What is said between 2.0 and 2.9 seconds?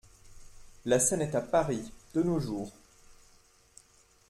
de nos jours.